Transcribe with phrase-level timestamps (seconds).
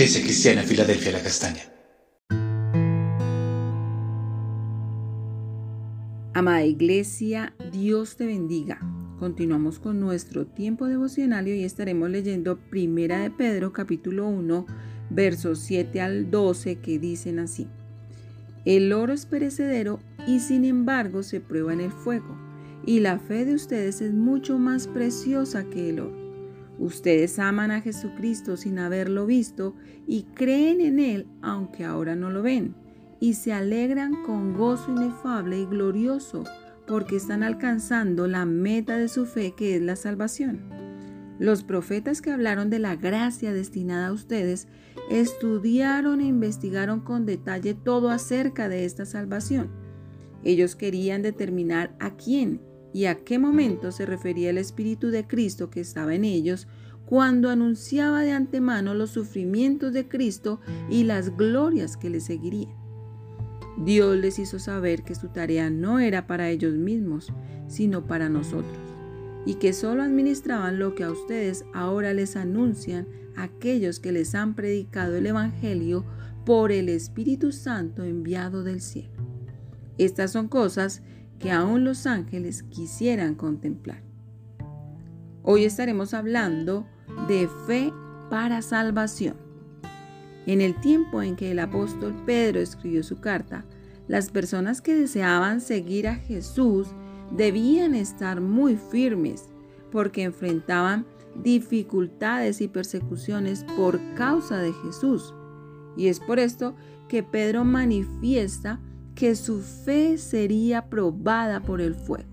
[0.00, 1.60] Iglesia Cristiana Filadelfia La Castaña.
[6.32, 8.80] Amada Iglesia, Dios te bendiga.
[9.18, 14.64] Continuamos con nuestro tiempo devocional y hoy estaremos leyendo Primera de Pedro capítulo 1
[15.10, 17.68] versos 7 al 12 que dicen así.
[18.64, 22.38] El oro es perecedero y sin embargo se prueba en el fuego,
[22.86, 26.29] y la fe de ustedes es mucho más preciosa que el oro.
[26.80, 29.74] Ustedes aman a Jesucristo sin haberlo visto
[30.06, 32.74] y creen en Él aunque ahora no lo ven,
[33.20, 36.42] y se alegran con gozo inefable y glorioso
[36.86, 40.70] porque están alcanzando la meta de su fe que es la salvación.
[41.38, 44.66] Los profetas que hablaron de la gracia destinada a ustedes
[45.10, 49.70] estudiaron e investigaron con detalle todo acerca de esta salvación.
[50.44, 55.70] Ellos querían determinar a quién y a qué momento se refería el Espíritu de Cristo
[55.70, 56.68] que estaba en ellos
[57.06, 62.74] cuando anunciaba de antemano los sufrimientos de Cristo y las glorias que le seguirían.
[63.78, 67.32] Dios les hizo saber que su tarea no era para ellos mismos,
[67.66, 68.90] sino para nosotros
[69.46, 74.54] y que solo administraban lo que a ustedes ahora les anuncian aquellos que les han
[74.54, 76.04] predicado el Evangelio
[76.44, 79.10] por el Espíritu Santo enviado del cielo.
[79.98, 81.02] Estas son cosas
[81.40, 84.02] que aún los ángeles quisieran contemplar.
[85.42, 86.86] Hoy estaremos hablando
[87.26, 87.92] de fe
[88.28, 89.36] para salvación.
[90.46, 93.64] En el tiempo en que el apóstol Pedro escribió su carta,
[94.06, 96.88] las personas que deseaban seguir a Jesús
[97.30, 99.48] debían estar muy firmes
[99.90, 101.06] porque enfrentaban
[101.42, 105.34] dificultades y persecuciones por causa de Jesús.
[105.96, 106.74] Y es por esto
[107.08, 108.80] que Pedro manifiesta
[109.20, 112.30] que su fe sería probada por el fuego.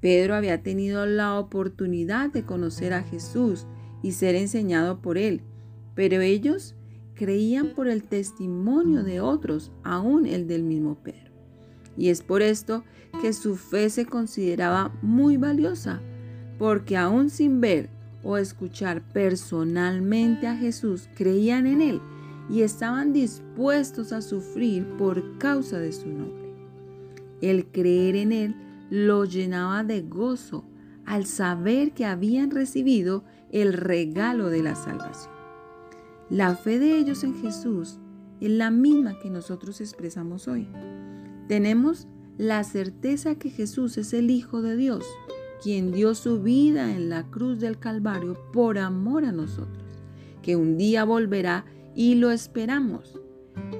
[0.00, 3.66] Pedro había tenido la oportunidad de conocer a Jesús
[4.02, 5.42] y ser enseñado por él,
[5.94, 6.74] pero ellos
[7.12, 11.32] creían por el testimonio de otros, aún el del mismo Pedro.
[11.98, 12.82] Y es por esto
[13.20, 16.00] que su fe se consideraba muy valiosa,
[16.58, 17.90] porque aún sin ver
[18.22, 22.00] o escuchar personalmente a Jesús, creían en Él
[22.50, 26.52] y estaban dispuestos a sufrir por causa de su nombre.
[27.40, 28.54] El creer en Él
[28.90, 30.64] lo llenaba de gozo
[31.06, 35.32] al saber que habían recibido el regalo de la salvación.
[36.28, 37.98] La fe de ellos en Jesús
[38.40, 40.68] es la misma que nosotros expresamos hoy.
[41.48, 42.06] Tenemos
[42.38, 45.04] la certeza que Jesús es el Hijo de Dios,
[45.62, 49.84] quien dio su vida en la cruz del Calvario por amor a nosotros,
[50.42, 51.64] que un día volverá
[51.94, 53.18] y lo esperamos.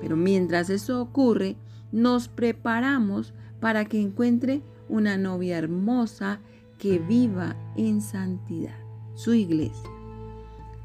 [0.00, 1.56] Pero mientras eso ocurre,
[1.92, 6.40] nos preparamos para que encuentre una novia hermosa
[6.78, 8.78] que viva en santidad,
[9.14, 9.90] su iglesia.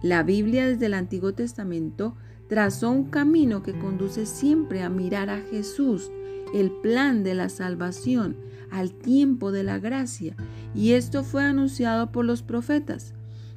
[0.02, 2.16] La Biblia desde el Antiguo Testamento
[2.48, 6.12] trazó un camino que conduce siempre a mirar a Jesús
[6.54, 8.38] el plan de la salvación
[8.72, 10.36] al tiempo de la gracia,
[10.74, 13.14] y esto fue anunciado por los profetas,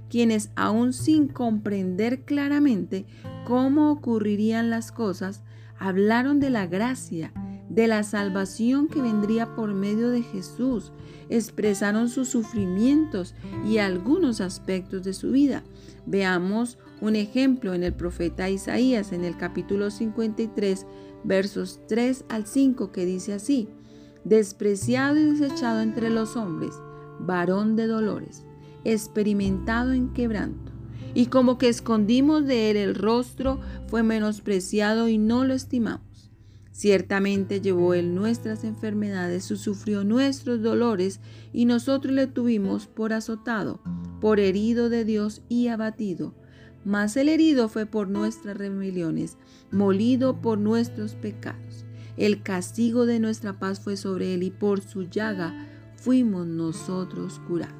[0.08, 3.04] quienes aún sin comprender claramente
[3.48, 5.42] cómo ocurrirían las cosas,
[5.78, 7.32] hablaron de la gracia,
[7.70, 10.92] de la salvación que vendría por medio de Jesús,
[11.30, 15.62] expresaron sus sufrimientos y algunos aspectos de su vida.
[16.04, 20.86] Veamos un ejemplo en el profeta Isaías en el capítulo 53,
[21.24, 23.70] versos 3 al 5, que dice así,
[24.24, 26.74] despreciado y desechado entre los hombres,
[27.18, 28.44] varón de dolores,
[28.84, 30.67] experimentado en quebranto.
[31.14, 36.30] Y como que escondimos de él el rostro, fue menospreciado y no lo estimamos.
[36.72, 41.18] Ciertamente llevó él nuestras enfermedades, sufrió nuestros dolores,
[41.52, 43.80] y nosotros le tuvimos por azotado,
[44.20, 46.34] por herido de Dios y abatido.
[46.84, 49.38] Mas el herido fue por nuestras rebeliones,
[49.72, 51.84] molido por nuestros pecados.
[52.16, 55.66] El castigo de nuestra paz fue sobre él y por su llaga
[55.96, 57.74] fuimos nosotros curados.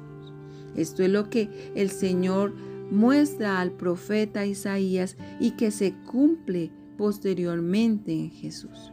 [0.75, 2.53] Esto es lo que el Señor
[2.91, 8.91] muestra al profeta Isaías y que se cumple posteriormente en Jesús.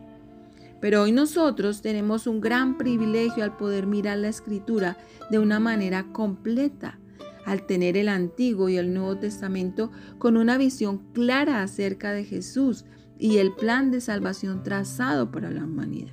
[0.81, 4.97] Pero hoy nosotros tenemos un gran privilegio al poder mirar la escritura
[5.31, 6.99] de una manera completa
[7.47, 12.85] al tener el Antiguo y el Nuevo Testamento con una visión clara acerca de Jesús
[13.19, 16.13] y el plan de salvación trazado para la humanidad.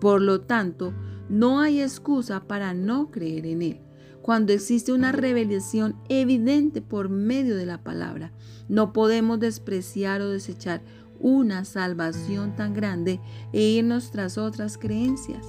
[0.00, 0.92] Por lo tanto,
[1.28, 3.80] no hay excusa para no creer en Él.
[4.22, 8.32] Cuando existe una revelación evidente por medio de la palabra,
[8.68, 10.82] no podemos despreciar o desechar
[11.18, 13.20] una salvación tan grande
[13.52, 15.46] e irnos tras otras creencias.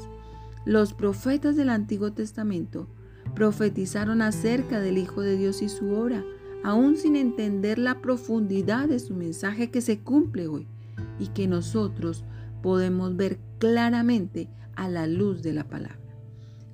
[0.66, 2.88] Los profetas del Antiguo Testamento
[3.36, 6.24] profetizaron acerca del Hijo de Dios y su obra,
[6.64, 10.68] aún sin entender la profundidad de su mensaje que se cumple hoy
[11.20, 12.24] y que nosotros
[12.62, 16.01] podemos ver claramente a la luz de la palabra.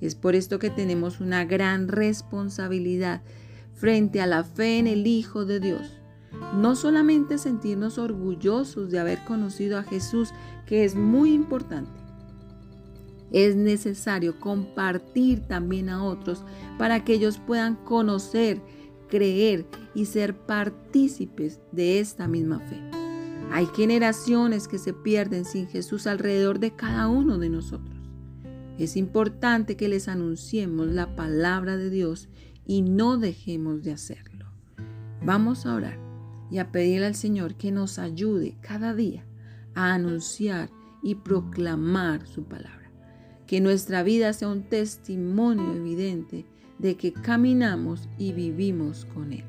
[0.00, 3.22] Es por esto que tenemos una gran responsabilidad
[3.74, 6.00] frente a la fe en el Hijo de Dios.
[6.54, 10.30] No solamente sentirnos orgullosos de haber conocido a Jesús,
[10.66, 11.90] que es muy importante.
[13.30, 16.44] Es necesario compartir también a otros
[16.78, 18.60] para que ellos puedan conocer,
[19.08, 22.80] creer y ser partícipes de esta misma fe.
[23.50, 27.97] Hay generaciones que se pierden sin Jesús alrededor de cada uno de nosotros.
[28.78, 32.28] Es importante que les anunciemos la palabra de Dios
[32.64, 34.46] y no dejemos de hacerlo.
[35.24, 35.98] Vamos a orar
[36.50, 39.24] y a pedirle al Señor que nos ayude cada día
[39.74, 40.70] a anunciar
[41.02, 42.92] y proclamar su palabra.
[43.46, 46.46] Que nuestra vida sea un testimonio evidente
[46.78, 49.44] de que caminamos y vivimos con Él.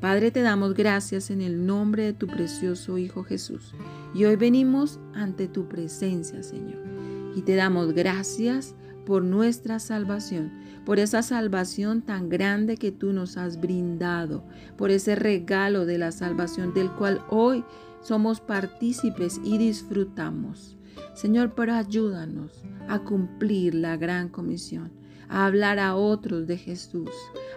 [0.00, 3.74] Padre, te damos gracias en el nombre de tu precioso Hijo Jesús.
[4.14, 6.99] Y hoy venimos ante tu presencia, Señor.
[7.34, 8.74] Y te damos gracias
[9.06, 10.52] por nuestra salvación,
[10.84, 14.44] por esa salvación tan grande que tú nos has brindado,
[14.76, 17.64] por ese regalo de la salvación del cual hoy
[18.02, 20.76] somos partícipes y disfrutamos.
[21.14, 25.00] Señor, pero ayúdanos a cumplir la gran comisión
[25.30, 27.10] a hablar a otros de Jesús,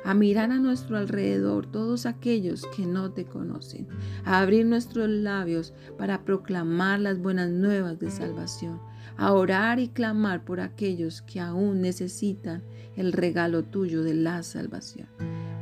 [0.05, 3.87] a mirar a nuestro alrededor todos aquellos que no te conocen,
[4.25, 8.79] a abrir nuestros labios para proclamar las buenas nuevas de salvación,
[9.17, 12.63] a orar y clamar por aquellos que aún necesitan
[12.95, 15.07] el regalo tuyo de la salvación,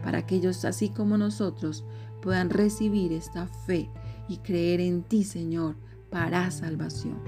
[0.03, 1.85] para que ellos, así como nosotros,
[2.21, 3.89] puedan recibir esta fe
[4.27, 5.75] y creer en ti, Señor,
[6.09, 7.19] para salvación.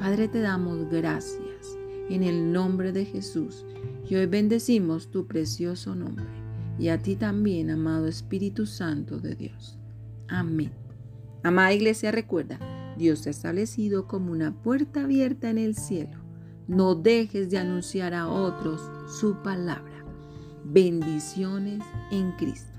[0.00, 1.76] Padre, te damos gracias
[2.08, 3.66] en el nombre de Jesús
[4.08, 6.26] y hoy bendecimos tu precioso nombre
[6.78, 9.76] y a ti también, amado Espíritu Santo de Dios.
[10.28, 10.72] Amén.
[11.42, 12.58] Amada iglesia, recuerda,
[12.98, 16.18] Dios te ha establecido como una puerta abierta en el cielo.
[16.66, 18.82] No dejes de anunciar a otros
[19.18, 20.04] su palabra.
[20.64, 22.78] Bendiciones en Cristo.